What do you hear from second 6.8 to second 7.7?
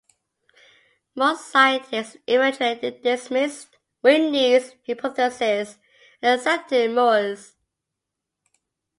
Muir's.